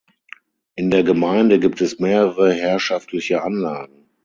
[0.73, 4.07] In der Gemeinde gibt es mehrere herrschaftliche Anlagen.